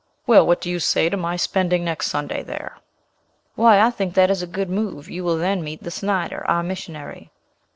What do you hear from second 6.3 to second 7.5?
our missionary."